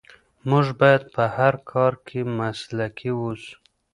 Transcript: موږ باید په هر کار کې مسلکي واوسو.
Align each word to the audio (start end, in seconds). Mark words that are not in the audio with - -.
موږ 0.49 0.65
باید 0.79 1.03
په 1.13 1.23
هر 1.35 1.53
کار 1.71 1.93
کې 2.07 2.19
مسلکي 2.39 3.09
واوسو. 3.13 3.53